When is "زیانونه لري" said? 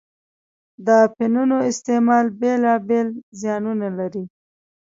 3.39-4.23